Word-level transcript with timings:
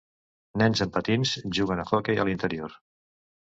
Nens 0.61 0.81
en 0.85 0.93
patins 0.95 1.35
juguen 1.59 1.85
a 1.87 1.87
hoquei 2.01 2.21
a 2.25 2.29
l'interior 2.31 2.79